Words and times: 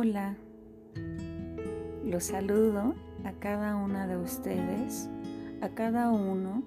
Hola, 0.00 0.36
los 2.04 2.22
saludo 2.22 2.94
a 3.24 3.32
cada 3.32 3.74
una 3.74 4.06
de 4.06 4.16
ustedes, 4.16 5.10
a 5.60 5.70
cada 5.70 6.12
uno 6.12 6.62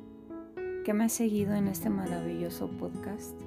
que 0.84 0.94
me 0.94 1.06
ha 1.06 1.10
seguido 1.10 1.54
en 1.54 1.70
este 1.70 1.90
maravilloso 1.90 2.70
podcast. 2.72 3.40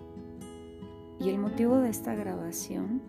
Y 1.21 1.29
el 1.29 1.39
motivo 1.39 1.81
de 1.81 1.91
esta 1.91 2.15
grabación 2.15 3.03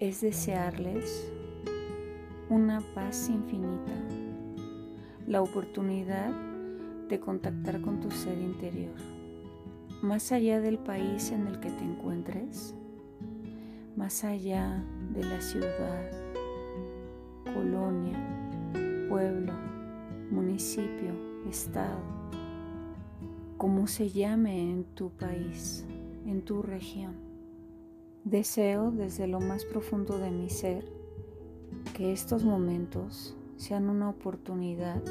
es 0.00 0.22
desearles 0.22 1.30
una 2.48 2.80
paz 2.94 3.28
infinita, 3.28 3.92
la 5.26 5.42
oportunidad 5.42 6.32
de 7.10 7.20
contactar 7.20 7.82
con 7.82 8.00
tu 8.00 8.10
ser 8.10 8.38
interior, 8.38 8.94
más 10.00 10.32
allá 10.32 10.62
del 10.62 10.78
país 10.78 11.32
en 11.32 11.48
el 11.48 11.60
que 11.60 11.68
te 11.68 11.84
encuentres 11.84 12.74
más 13.96 14.24
allá 14.24 14.82
de 15.00 15.01
la 15.20 15.40
ciudad, 15.40 16.10
colonia, 17.52 18.18
pueblo, 19.08 19.52
municipio, 20.30 21.12
estado, 21.48 22.00
como 23.58 23.86
se 23.86 24.08
llame 24.08 24.70
en 24.70 24.84
tu 24.84 25.10
país, 25.10 25.84
en 26.26 26.42
tu 26.42 26.62
región. 26.62 27.14
Deseo 28.24 28.90
desde 28.90 29.26
lo 29.26 29.40
más 29.40 29.64
profundo 29.64 30.18
de 30.18 30.30
mi 30.30 30.48
ser 30.48 30.84
que 31.94 32.12
estos 32.12 32.44
momentos 32.44 33.36
sean 33.56 33.88
una 33.88 34.08
oportunidad 34.08 35.02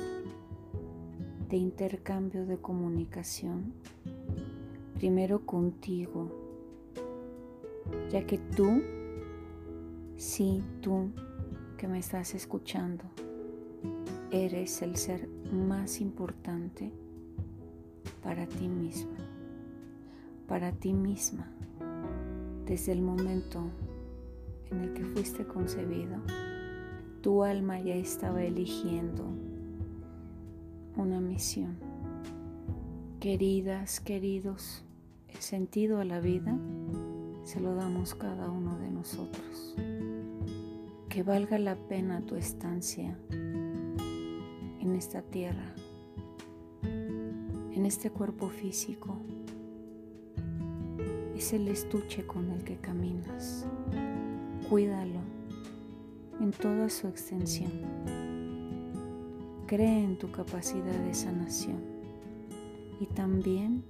de 1.49 1.57
intercambio 1.57 2.45
de 2.45 2.57
comunicación, 2.57 3.73
primero 4.95 5.45
contigo, 5.45 6.31
ya 8.09 8.25
que 8.25 8.37
tú, 8.37 8.81
sí, 10.21 10.63
tú 10.81 11.09
que 11.77 11.87
me 11.87 11.97
estás 11.97 12.35
escuchando, 12.35 13.03
eres 14.29 14.83
el 14.83 14.95
ser 14.95 15.27
más 15.51 15.99
importante 15.99 16.91
para 18.21 18.45
ti 18.45 18.67
mismo, 18.67 19.15
para 20.47 20.73
ti 20.73 20.93
misma, 20.93 21.51
desde 22.67 22.91
el 22.91 23.01
momento 23.01 23.63
en 24.69 24.81
el 24.81 24.93
que 24.93 25.05
fuiste 25.05 25.43
concebido, 25.43 26.17
tu 27.21 27.43
alma 27.43 27.79
ya 27.79 27.95
estaba 27.95 28.43
eligiendo 28.43 29.25
una 30.97 31.19
misión. 31.19 31.77
Queridas, 33.19 33.99
queridos, 33.99 34.83
el 35.29 35.39
sentido 35.39 35.99
a 35.99 36.05
la 36.05 36.19
vida 36.19 36.55
se 37.43 37.59
lo 37.59 37.73
damos 37.73 38.13
cada 38.13 38.51
uno 38.51 38.77
de 38.77 38.91
nosotros. 38.91 39.75
Que 41.11 41.23
valga 41.23 41.59
la 41.59 41.75
pena 41.75 42.21
tu 42.21 42.37
estancia 42.37 43.19
en 44.79 44.95
esta 44.95 45.21
tierra, 45.21 45.75
en 46.83 47.85
este 47.85 48.09
cuerpo 48.11 48.47
físico. 48.47 49.17
Es 51.35 51.51
el 51.51 51.67
estuche 51.67 52.25
con 52.25 52.49
el 52.51 52.63
que 52.63 52.77
caminas. 52.77 53.67
Cuídalo 54.69 55.19
en 56.39 56.51
toda 56.51 56.89
su 56.89 57.09
extensión. 57.09 57.71
Cree 59.67 60.05
en 60.05 60.17
tu 60.17 60.31
capacidad 60.31 60.97
de 60.97 61.13
sanación 61.13 61.81
y 63.01 63.05
también 63.07 63.83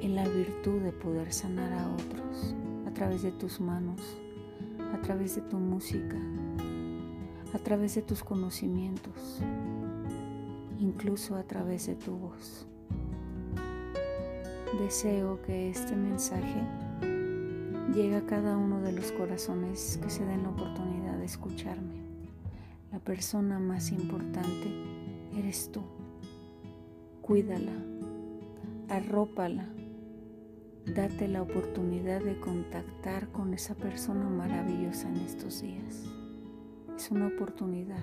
en 0.00 0.14
la 0.14 0.26
virtud 0.26 0.80
de 0.80 0.92
poder 0.92 1.34
sanar 1.34 1.70
a 1.74 1.92
otros 1.92 2.54
a 2.86 2.94
través 2.94 3.20
de 3.20 3.32
tus 3.32 3.60
manos, 3.60 4.00
a 4.92 5.00
través 5.00 5.36
de 5.36 5.42
tu 5.42 5.58
música, 5.58 6.16
a 7.54 7.58
través 7.58 7.94
de 7.94 8.02
tus 8.02 8.22
conocimientos, 8.22 9.40
incluso 10.78 11.36
a 11.36 11.42
través 11.42 11.86
de 11.86 11.94
tu 11.94 12.12
voz. 12.16 12.66
Deseo 14.78 15.42
que 15.42 15.70
este 15.70 15.96
mensaje 15.96 16.62
llegue 17.92 18.16
a 18.16 18.26
cada 18.26 18.56
uno 18.56 18.80
de 18.80 18.92
los 18.92 19.12
corazones 19.12 19.98
que 20.02 20.10
se 20.10 20.24
den 20.24 20.44
la 20.44 20.50
oportunidad 20.50 21.18
de 21.18 21.24
escucharme. 21.24 22.00
La 22.92 23.00
persona 23.00 23.58
más 23.58 23.90
importante 23.90 24.72
eres 25.36 25.70
tú. 25.72 25.82
Cuídala, 27.20 27.72
arrópala 28.88 29.68
Date 30.86 31.28
la 31.28 31.42
oportunidad 31.42 32.22
de 32.22 32.38
contactar 32.40 33.28
con 33.28 33.54
esa 33.54 33.74
persona 33.74 34.28
maravillosa 34.28 35.08
en 35.08 35.16
estos 35.18 35.62
días. 35.62 36.04
Es 36.96 37.10
una 37.10 37.28
oportunidad. 37.28 38.02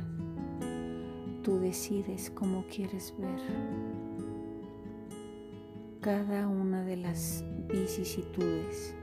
Tú 1.43 1.59
decides 1.59 2.29
cómo 2.29 2.65
quieres 2.67 3.13
ver 3.17 3.39
cada 6.01 6.47
una 6.47 6.83
de 6.83 6.97
las 6.97 7.43
vicisitudes 7.67 8.95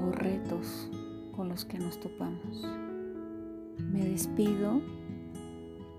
o 0.00 0.12
retos 0.12 0.88
con 1.32 1.48
los 1.48 1.64
que 1.64 1.78
nos 1.78 2.00
topamos. 2.00 2.64
Me 3.78 4.04
despido 4.08 4.80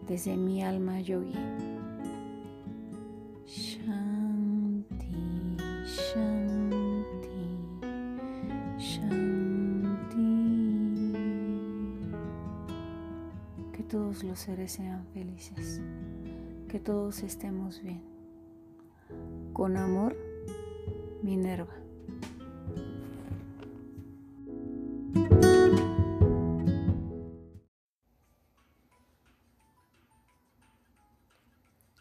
desde 0.07 0.35
mi 0.37 0.63
alma 0.63 0.99
yogi. 1.01 1.35
Todos 13.89 14.23
los 14.23 14.39
seres 14.39 14.73
sean 14.73 15.05
felices, 15.13 15.81
que 16.69 16.79
todos 16.79 17.23
estemos 17.23 17.81
bien. 17.81 18.03
Con 19.51 19.77
amor, 19.77 20.15
Minerva. 21.23 21.73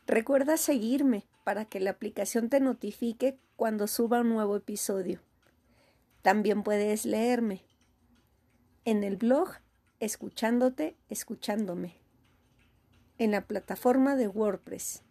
Recuerda 0.07 0.59
seguirme 0.59 1.25
para 1.43 1.65
que 1.65 1.81
la 1.81 1.91
aplicación 1.91 2.51
te 2.51 2.61
notifique 2.61 3.39
cuando 3.57 3.87
suba 3.87 4.21
un 4.21 4.29
nuevo 4.29 4.57
episodio. 4.57 5.21
También 6.21 6.63
puedes 6.63 7.07
leerme 7.07 7.63
en 8.85 9.05
el 9.05 9.17
blog 9.17 9.49
escuchándote, 10.01 10.97
escuchándome, 11.09 11.97
en 13.19 13.33
la 13.33 13.43
plataforma 13.43 14.17
de 14.17 14.29
WordPress. 14.29 15.03